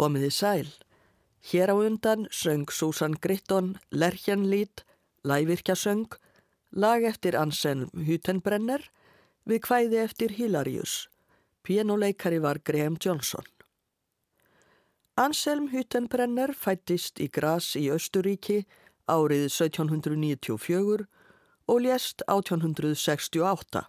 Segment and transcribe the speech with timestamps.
[0.00, 0.68] Komiði sæl.
[1.44, 4.80] Hér á undan söng Susan Gritton Lerkjanlít,
[5.28, 6.08] Lævirkjasöng,
[6.72, 8.86] lag eftir Anselm Hutenbrenner
[9.44, 11.10] við kvæði eftir Hilarius.
[11.60, 13.44] Pianoleikari var Graham Johnson.
[15.20, 18.62] Anselm Hutenbrenner fættist í Gras í Östuríki
[19.04, 21.08] árið 1794
[21.68, 23.84] og lést 1868.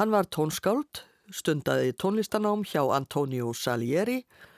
[0.00, 4.54] Hann var tónskáld, stundaði tónlistanám hjá Antonio Salieri og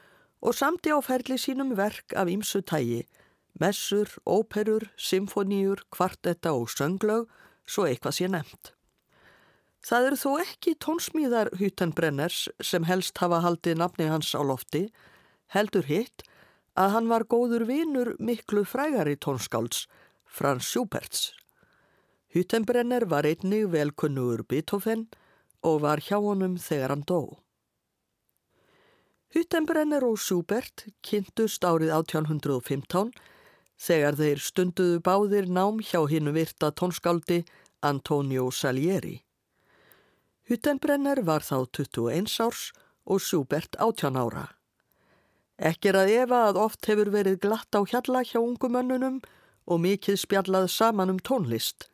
[0.55, 3.03] samti á ferli sínum verk af ýmsu tægi,
[3.61, 7.27] messur, óperur, symfoníur, kvartetta og sönglög,
[7.67, 8.73] svo eitthvað sé nefnt.
[9.83, 14.89] Það eru þó ekki tónsmíðar Hutenbrenners sem helst hafa haldið nafni hans á lofti,
[15.55, 16.25] heldur hitt
[16.79, 19.87] að hann var góður vinur miklu frægari tónskálds,
[20.29, 21.33] Frans Schuberts.
[22.35, 25.07] Hutenbrenner var einnig velkunnugur Beethoven
[25.65, 27.39] og var hjá honum þegar hann dó.
[29.37, 33.11] Hutenbrenner og Schubert kynntust árið 1815
[33.77, 37.43] þegar þeir stunduðu báðir nám hjá hinnu virta tónskáldi
[37.85, 39.19] Antonio Salieri.
[40.49, 42.71] Hutenbrenner var þá 21 árs
[43.05, 44.47] og Schubert 18 ára.
[45.61, 49.21] Ekki er að efa að oft hefur verið glatt á hjalla hjá ungumönnunum
[49.69, 51.91] og mikið spjallað saman um tónlist.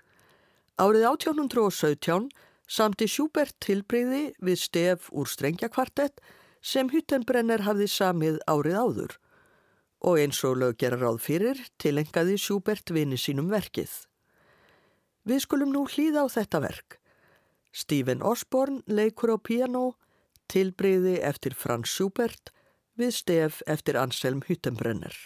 [0.78, 2.30] Árið 1817
[2.70, 6.22] samti Schubert tilbreyði við stef úr strengjakvartett
[6.64, 9.16] sem Hüttenbrenner hafði samið árið áður
[10.04, 13.92] og eins og lög gera ráð fyrir tilengaði Schubert vini sínum verkið.
[15.24, 16.98] Við skulum nú hlýða á þetta verk.
[17.72, 19.96] Stephen Osborne leikur á piano,
[20.52, 22.52] tilbreyði eftir Franz Schubert
[23.00, 25.16] við stef eftir Anselm Hüttenbrenner.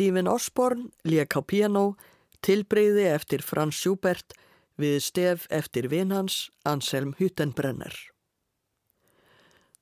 [0.00, 1.98] Stephen Osborne lék á piano,
[2.40, 4.32] tilbreyði eftir Franz Schubert
[4.80, 7.92] við stef eftir vinhans Anselm Hüttenbrenner.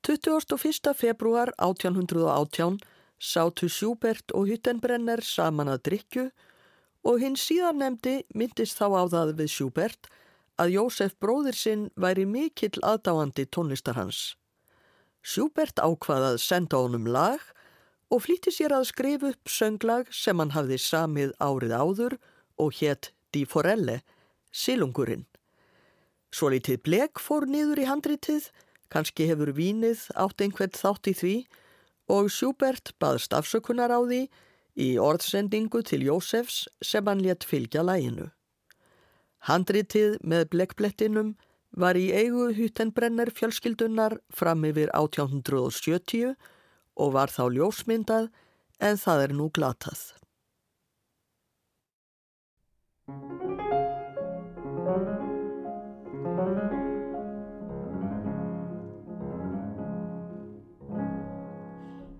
[0.03, 0.91] 21.
[0.91, 2.81] februar 1818
[3.15, 6.25] sátu Schubert og Hüttenbrenner saman að drikju
[7.07, 10.11] og hinn síðan nefndi myndist þá á það við Schubert
[10.59, 14.35] að Jósef bróðir sinn væri mikill aðdáandi tónlistar hans.
[15.23, 17.39] Schubert ákvaðað senda honum lag
[18.09, 22.15] og flýtti sér að skrifa upp sönglag sem hann hafði samið árið áður
[22.59, 24.01] og hétt Di Forelle,
[24.51, 25.27] Silungurinn.
[26.33, 28.49] Svo litið blek fór niður í handritið,
[28.89, 31.35] kannski hefur vínið átt einhvern þátt í því
[32.09, 34.23] og Schubert baðst afsökunar á því
[34.79, 38.29] í orðsendingu til Jósefs sem hann létt fylgja læginu.
[39.45, 41.35] Handritið með blekblettinum
[41.71, 46.33] var í eigu Hüttenbrenner fjölskyldunar fram yfir 1870
[46.99, 48.29] og var þá ljósmyndað
[48.79, 50.01] en það er nú glatað.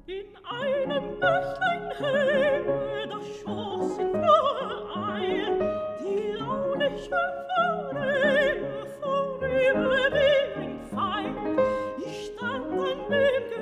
[0.09, 4.69] In einem Bächlein hänge, da schoss in frohe
[5.13, 5.59] Eil,
[6.01, 10.28] die launische Forelle vorüber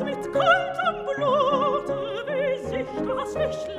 [0.00, 3.71] Mit kaltem Blute will sich das Licht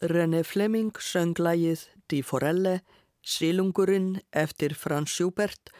[0.00, 2.82] René Fleming söng lægið Di Forelle,
[3.26, 5.72] Silungurinn eftir Franz Schubert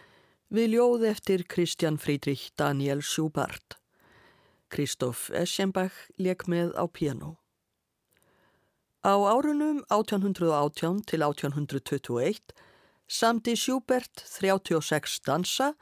[0.51, 3.77] við ljóð eftir Christian Friedrich Daniel Schubart.
[4.75, 7.37] Kristóf Eschenbach leik með á piano.
[9.07, 12.51] Á árunum 1818 til 1821
[13.07, 15.77] samdi Schubert 36 dansa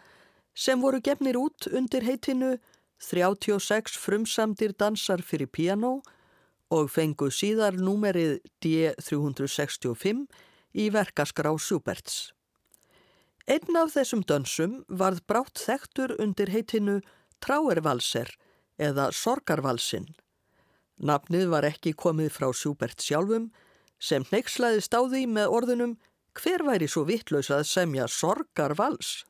[0.53, 2.59] sem voru gefnir út undir heitinu
[3.01, 6.13] 36 frumsamdir dansar fyrir piano og
[6.91, 10.27] fengu síðar númerið D365
[10.75, 12.33] í verkaskrá Schuberts.
[13.47, 17.01] Einn af þessum dönsum varð brátt þektur undir heitinu
[17.39, 18.33] Tráervalser
[18.77, 20.09] eða Sorgarvalsinn.
[20.99, 23.53] Nafnið var ekki komið frá Schubert sjálfum
[24.03, 25.95] sem neykslaðist á því með orðunum
[26.37, 29.23] hver væri svo vittlaus að semja Sorgarvals.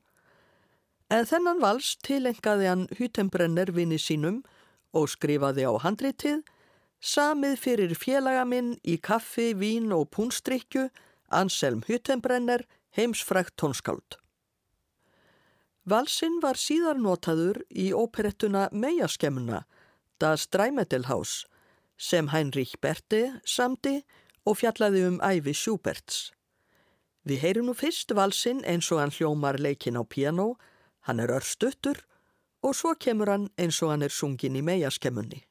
[1.13, 4.41] En þennan vals tilengaði hann Hüttenbrenner vini sínum
[4.97, 6.41] og skrifaði á handritið
[7.01, 10.89] samið fyrir félaga minn í kaffi, vín og púnstrykju,
[11.29, 12.65] Anselm Hüttenbrenner,
[12.97, 14.19] heimsfrækt tónskáld.
[15.87, 19.65] Valsinn var síðar notaður í óperettuna Meiaskemmuna,
[20.19, 21.45] Das Dreimetelhaus,
[21.97, 24.01] sem Heinrich Berthe samdi
[24.47, 26.33] og fjallaði um æfi Schuberts.
[27.27, 30.55] Við heyrum nú fyrst valsinn eins og hann hljómar leikin á piano,
[31.07, 31.99] hann er örstuttur
[32.63, 35.43] og svo kemur hann eins og hann er sungin í Meiaskemmunni.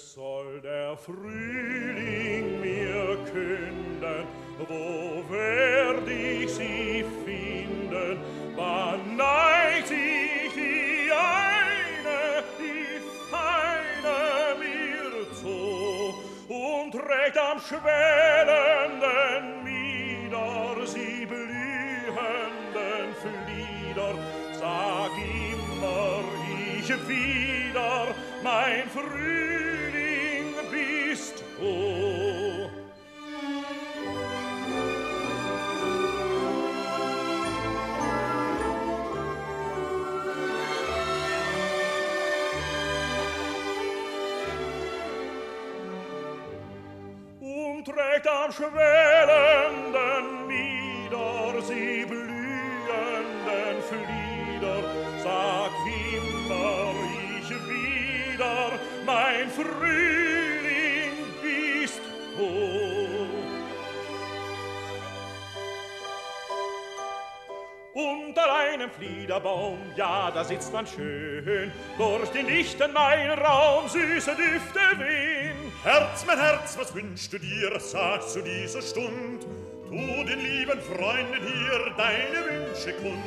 [0.00, 4.26] es soll der Frühling mir künden,
[4.68, 8.18] wo werd ich sie finden,
[8.56, 16.14] wann neigt ich die eine, die feine mir zu,
[16.48, 24.14] und trägt am schwellenden Mieder sie blühenden Flieder,
[24.52, 25.12] sag
[25.52, 26.22] immer
[26.78, 29.49] ich wieder, mein Frühling,
[48.52, 54.82] schwellenden Mieder sie blühenden Flieder,
[55.22, 56.92] sag immer
[57.38, 58.72] ich wieder,
[59.06, 62.00] mein Frühling bist
[62.36, 62.50] du.
[67.92, 75.09] Unter einem Fliederbaum, ja, da sitzt man schön, durch den lichten Weinraum süße Düfte wehen.
[75.82, 79.46] Herz, mein Herz, was wünschst du dir, sag zu dieser Stund,
[79.88, 83.24] tu den lieben Freunden hier deine Wünsche kund.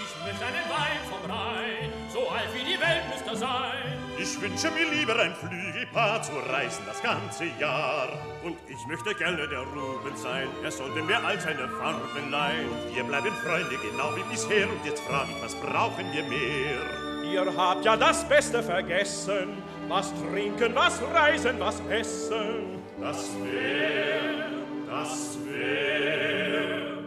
[0.00, 3.98] Ich möchte einen Wein vom Rhein, so alt wie die Welt müsste sein.
[4.18, 8.08] Ich wünsche mir lieber ein Flügelpaar zu reisen das ganze Jahr.
[8.44, 12.70] Und ich möchte gerne der Ruben sein, er sollte mir all seine Farben leihen.
[12.94, 17.10] Wir bleiben Freunde genau wie bisher und jetzt frag ich, was brauchen wir mehr?
[17.30, 22.80] Ihr habt ja das Beste vergessen, was trinken, was reisen, was essen.
[23.00, 24.46] Das wär,
[24.86, 27.02] das wär.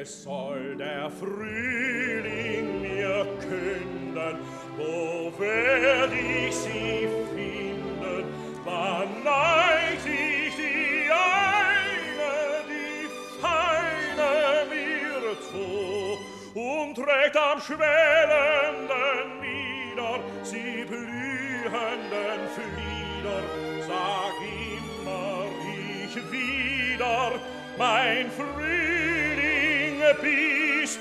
[0.00, 4.38] Es soll der Frühling mir künden,
[4.76, 8.24] wo werd ich sie finden,
[8.64, 12.36] wann leid ich die eine,
[12.70, 13.08] die
[13.40, 14.32] feine
[14.70, 16.18] mir zu,
[16.54, 21.43] und trägt am schwellenden wieder, sie blüht.
[21.64, 23.42] Blühenden Flieder?
[23.86, 25.46] Sag immer
[26.04, 27.40] ich wieder,
[27.78, 31.00] mein Frühling bist.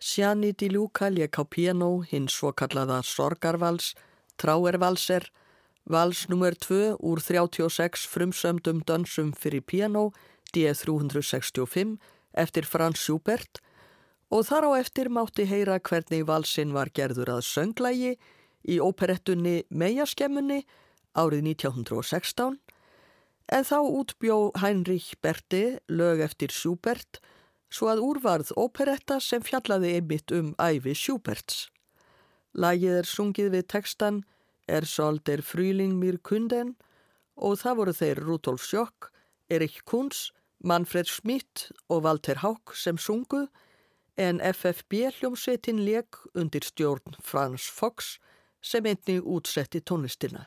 [0.00, 3.94] Sjani Di Luca lék á piano hinn svo kallaða Sorgarvals,
[4.38, 5.26] Tráervalser,
[5.84, 6.54] vals nr.
[6.54, 10.12] 2 úr 36 frumsömdum dönsum fyrir piano,
[10.54, 11.98] D365,
[12.34, 13.60] eftir Franz Schubert
[14.34, 18.14] og þar á eftir mátti heyra hvernig valsinn var gerður að sönglægi
[18.64, 20.64] í óperettunni Meiaskemmunni
[21.14, 22.58] árið 1916
[23.54, 27.20] en þá útbjó Heinrich Berti lög eftir Schubert
[27.74, 31.68] svo að úrvarð óperetta sem fjallaði einmitt um æfi Schuberts.
[32.54, 34.22] Lagið er sungið við textan
[34.64, 36.74] Er soll der Frühling mir kunden
[37.36, 39.10] og það voru þeir Rudolf Sjock,
[39.50, 40.30] Erik Kunz,
[40.64, 43.46] Manfred Schmidt og Walter Haug sem sungu
[44.16, 48.16] en FFB hljómsveitin leik undir stjórn Frans Fox
[48.64, 50.46] sem einnig útsetti tónlistina.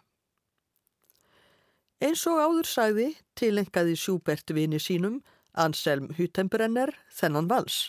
[2.02, 5.22] Eins og áður sagði tilengaði Schubert vini sínum
[5.54, 7.88] Anselm Hüttenbrenner þennan vals.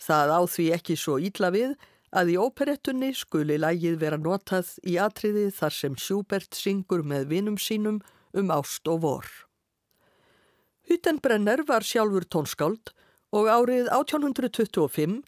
[0.00, 1.76] Það á því ekki svo ítla við
[2.16, 7.60] að í óperettunni skuli lægið vera notað í atriði þar sem Schubert syngur með vinum
[7.60, 8.00] sínum
[8.36, 9.28] um ást og vor.
[10.90, 12.90] Hüttenbrenner var sjálfur tónskáld
[13.30, 15.20] og árið 1825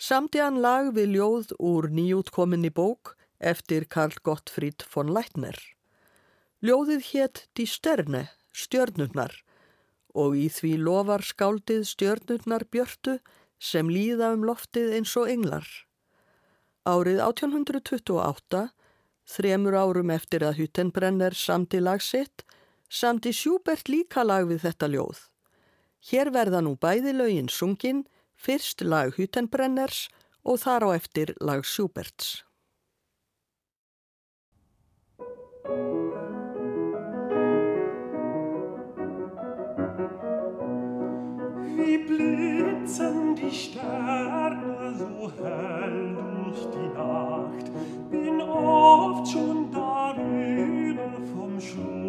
[0.00, 5.58] samti hann lag við ljóð úr nýjútkominni bók eftir Karl Gottfried von Leitner.
[6.64, 9.34] Ljóðið hétt Die Sterne, stjörnurnar,
[10.16, 13.18] og í því lofar skáldið stjörnurnar björtu
[13.60, 15.68] sem líða um loftið eins og englar.
[16.88, 18.70] Árið 1828,
[19.28, 22.48] þremur árum eftir að Hüttenbrenner samti lag sitt,
[22.90, 25.18] samti Schubert líka lag við þetta ljóð.
[26.10, 30.08] Hér verða nú bæði lögin sungin, fyrst lag Hüttenbrenners
[30.42, 32.42] og þar á eftir lag Schuberts.
[41.76, 47.70] Wie blitzen die Sterne so hell durch die Nacht,
[48.10, 51.99] bin oft schon darüber vom Schlummer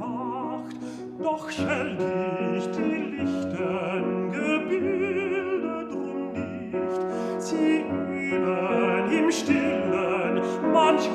[0.00, 0.76] erwacht,
[1.22, 10.40] doch schell dich die lichten Gebilde drum nicht, sie üben im Stillen
[10.72, 11.08] manch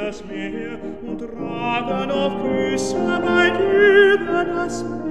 [0.10, 4.18] das Meer und tragen auf Küssen bei dir
[4.56, 5.09] das Meer.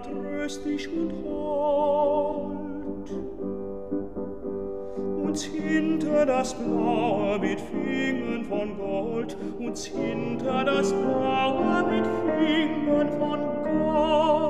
[0.00, 2.56] Tröstlich und hold.
[5.24, 13.40] Uns hinter das Blaue mit Fingern von Gold, uns hinter das Blaue mit Fingern von
[13.64, 14.47] Gold.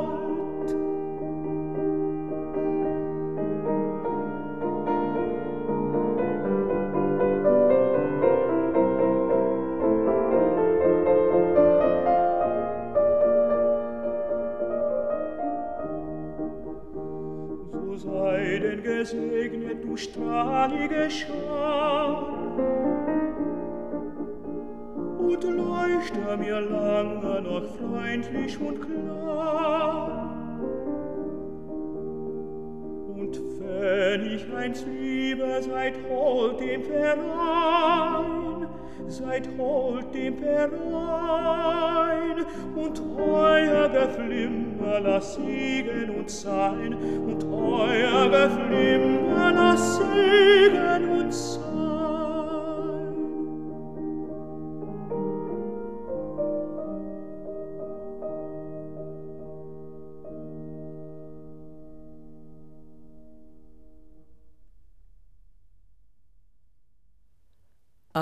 [40.58, 42.44] herein
[42.74, 51.67] und euer Geflimmer lass siegen und sein und euer Geflimmer lass siegen und sein.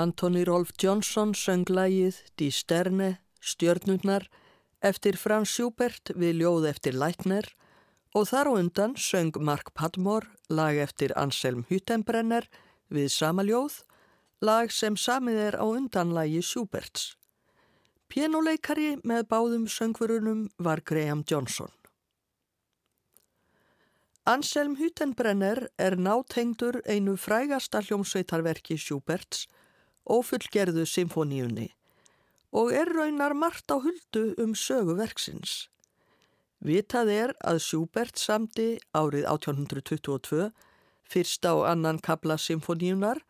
[0.07, 4.29] Anthony Rolf Johnson söng lægið Die Sterne, Stjörnurnar,
[4.79, 7.49] eftir Franz Schubert við ljóð eftir Leitner
[8.15, 12.47] og þar á undan söng Mark Padmore lag eftir Anselm Hüttenbrenner
[12.87, 13.81] við sama ljóð,
[14.39, 17.17] lag sem samið er á undanlægi Schuberts.
[18.07, 21.73] Pianoleikari með báðum söngverunum var Graham Johnson.
[24.23, 29.49] Anselm Hüttenbrenner er nátengdur einu frægasta hljómsveitarverki Schuberts
[30.09, 31.71] ófullgerðu symfóníunni
[32.57, 35.67] og er raunar margt á huldu um söguverksins.
[36.63, 40.47] Vitað er að Schubert samti árið 1822
[41.07, 43.21] fyrsta og annan kabla symfóníunar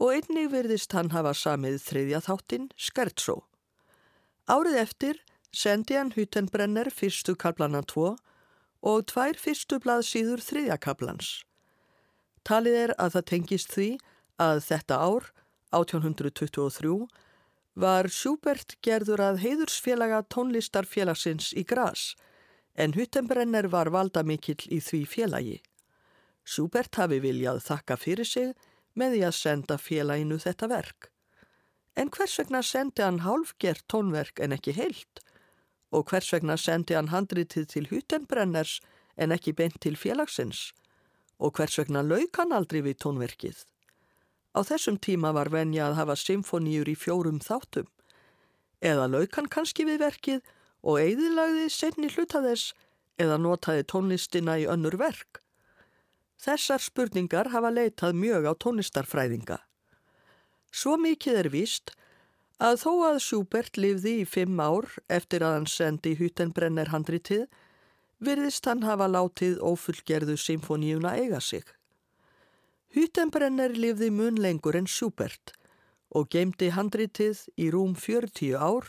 [0.00, 3.42] og einnig virðist hann hafa samið þriðja þáttinn Skertsó.
[4.48, 5.20] Árið eftir
[5.54, 8.14] sendi hann Hüttenbrenner fyrstu kablana 2
[8.84, 11.30] og tvær fyrstu blaðsýður þriðja kablans.
[12.44, 13.88] Talið er að það tengist því
[14.40, 15.30] að þetta ár
[15.74, 16.96] 1823
[17.74, 22.12] var Schubert gerður að heiðursfélaga tónlistarfélagsins í Gras
[22.74, 25.58] en Hüttenbrenner var valda mikill í því félagi.
[26.44, 28.54] Schubert hafi viljað þakka fyrir sig
[28.94, 31.10] með því að senda félaginu þetta verk.
[31.94, 35.22] En hvers vegna sendi hann hálfgert tónverk en ekki heilt?
[35.94, 38.80] Og hvers vegna sendi hann handritið til Hüttenbrenners
[39.16, 40.72] en ekki beint til félagsins?
[41.38, 43.62] Og hvers vegna lauk hann aldrei við tónverkið?
[44.54, 47.88] Á þessum tíma var venja að hafa symfoníur í fjórum þáttum.
[48.80, 50.42] Eða laukan kannski við verkið
[50.84, 52.74] og eigðilagði senni hluta þess
[53.18, 55.40] eða notaði tónlistina í önnur verk.
[56.44, 59.58] Þessar spurningar hafa leitað mjög á tónlistarfræðinga.
[60.74, 61.94] Svo mikið er víst
[62.62, 67.46] að þó að Schubert lifði í fimm ár eftir að hann sendi Hüttenbrenner handritið,
[68.18, 71.64] virðist hann hafa látið ófullgerðu symfoníuna eiga sig.
[72.94, 75.50] Hüttenbrenner lifði mun lengur en Schubert
[76.14, 78.86] og geimdi handritið í rúm 40 ár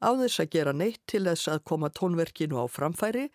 [0.00, 3.26] á þess að gera neitt til þess að koma tónverkinu á framfæri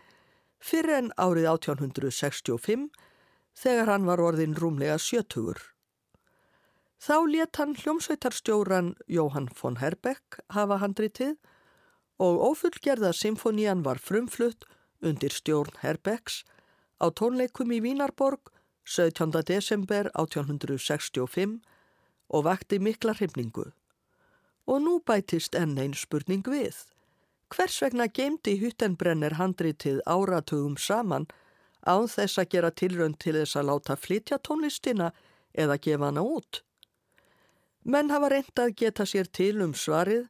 [0.57, 2.89] fyrir en árið 1865
[3.53, 5.61] þegar hann var orðin rúmlega sjötugur.
[6.97, 11.37] Þá let hann hljómsveitarstjóran Jóhann von Herbeck hafa handritið
[12.17, 14.65] og ófullgerða symfonían var frumflutt
[15.05, 16.41] undir stjórn Herbecks
[16.97, 18.49] á tónleikum í Vínarborg
[18.89, 19.31] 17.
[19.45, 21.59] desember 1865
[22.29, 23.67] og vakti mikla hrifningu.
[24.65, 26.73] Og nú bætist enn einn spurning við.
[27.53, 31.27] Hvers vegna geimdi Hüttenbrenner handritið áratugum saman
[31.85, 35.11] án þess að gera tilrönd til þess að láta flytja tónlistina
[35.53, 36.63] eða gefa hana út?
[37.85, 40.25] Menn hafa reynd að geta sér til um svarið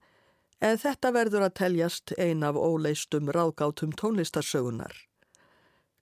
[0.60, 4.92] en þetta verður að teljast ein af óleistum ráðgátum tónlistarsögunar.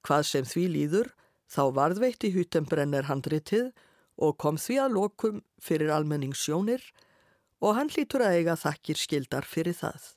[0.02, 1.14] Hvað sem því líður
[1.48, 3.72] Þá varðveitti Hüttenbrenner handritið
[4.18, 6.84] og kom því að lokum fyrir almenningssjónir
[7.64, 10.14] og hann hlýtur að eiga þakkir skildar fyrir það.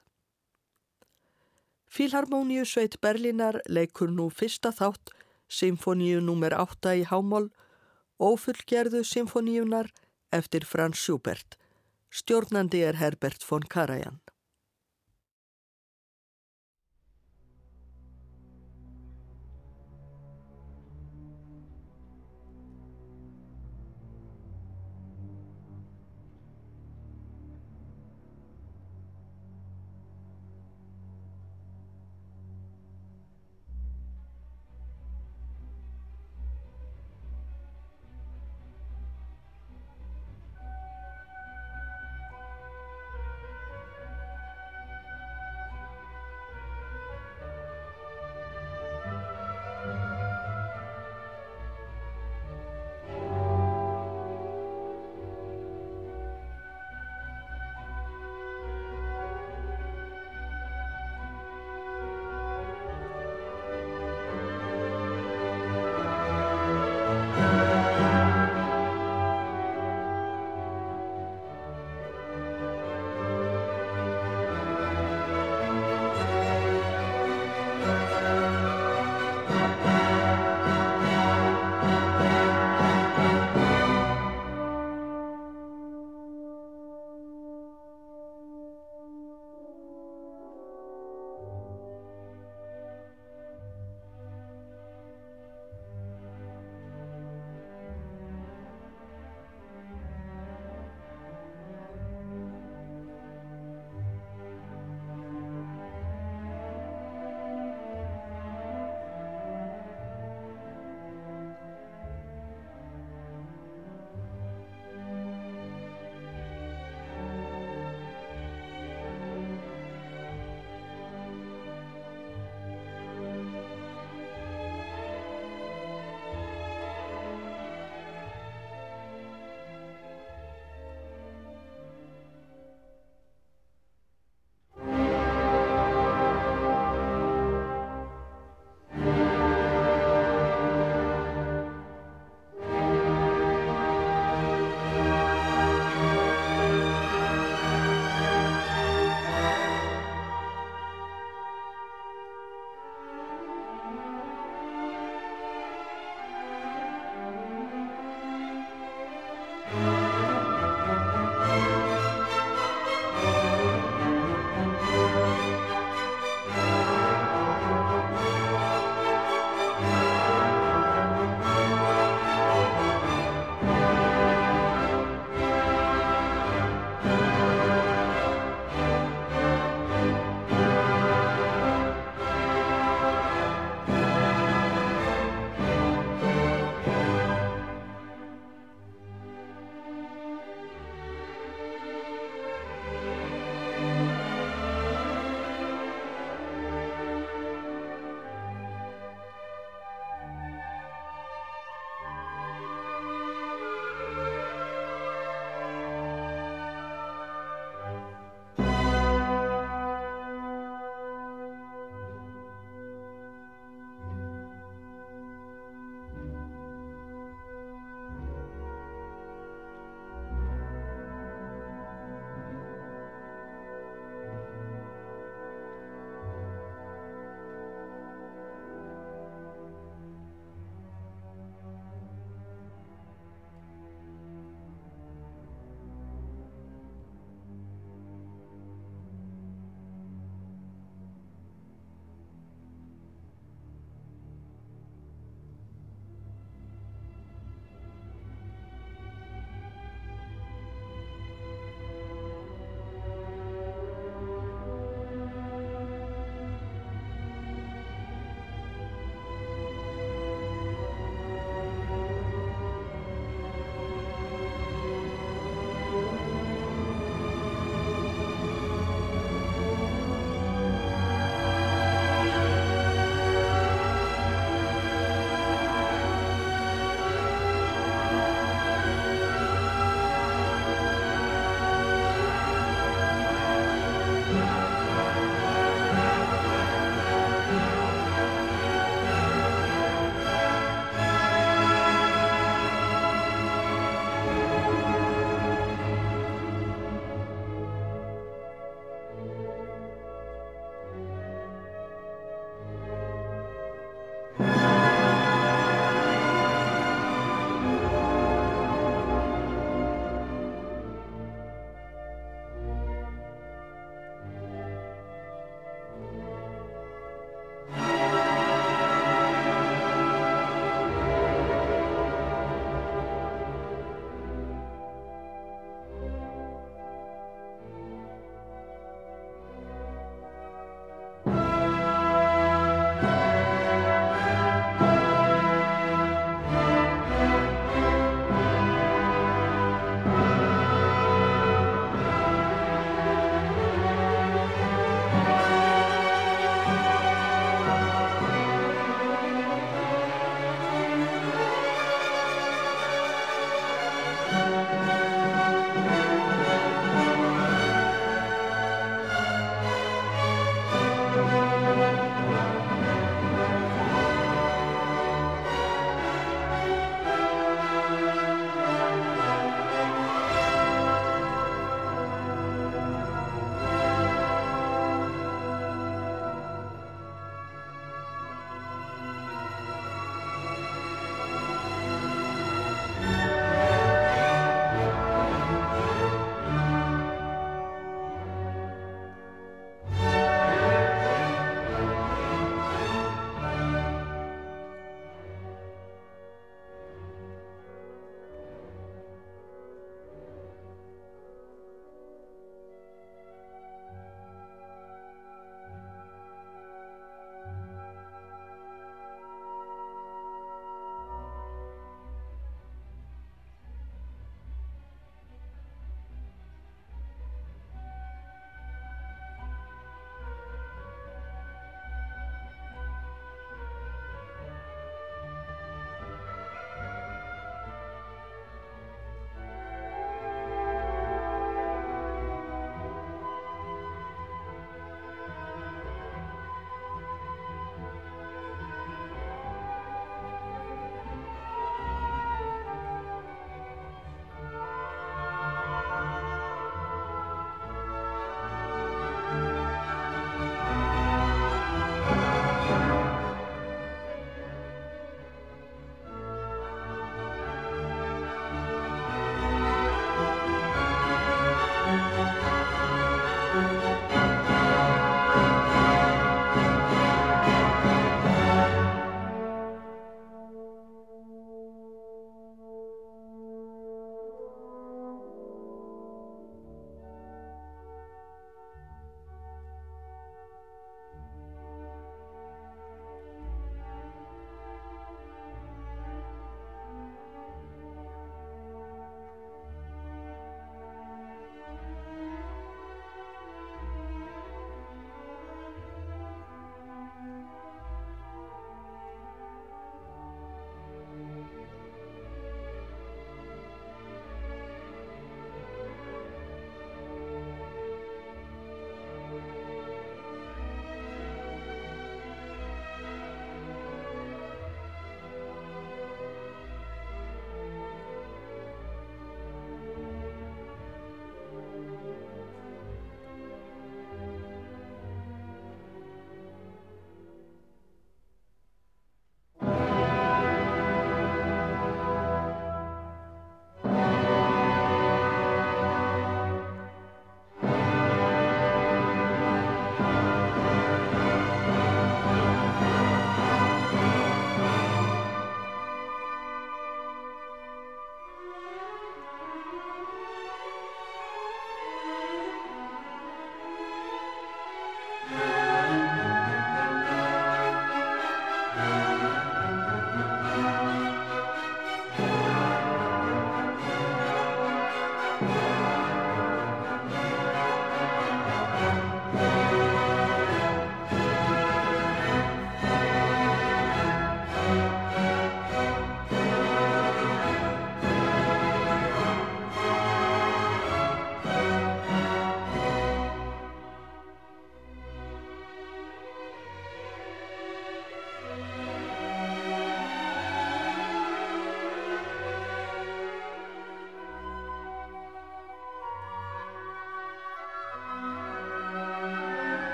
[1.91, 5.11] Fílharmoníu sveit Berlínar leikur nú fyrsta þátt
[5.51, 6.55] Symfoníu nr.
[6.55, 7.49] 8 í Hámól
[8.21, 9.89] Ófullgerðu symfoníunar
[10.31, 11.57] eftir Franz Schubert.
[12.11, 14.21] Stjórnandi er Herbert von Karajan.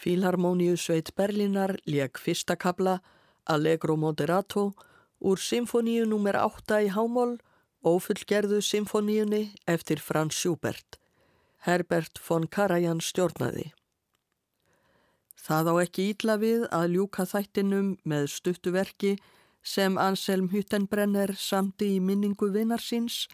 [0.00, 3.02] Fílharmoníu sveit Berlínar lék fyrsta kabla
[3.44, 4.72] Allegro Moderato
[5.20, 6.38] úr symfoníu nr.
[6.40, 7.36] 8 í Hámól,
[7.84, 10.96] ofullgerðu symfoníunni eftir Franz Schubert.
[11.68, 13.74] Herbert von Karajan stjórnaði.
[15.36, 19.14] Það á ekki ítla við að ljúka þættinum með stuttuverki
[19.60, 23.26] sem Anselm Hüttenbrenner samti í minningu vinnarsins,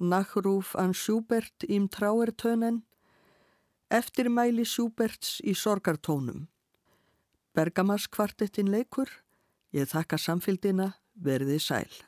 [0.00, 2.87] Nachruf an Schubert im Trauertönen,
[3.90, 6.46] eftirmæli Schuberts í sorgartónum.
[7.56, 9.08] Bergamaskvartettin leikur,
[9.72, 12.07] ég þakka samfélgina, verði sæl.